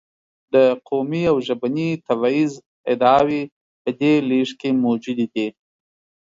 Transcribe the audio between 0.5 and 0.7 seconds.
د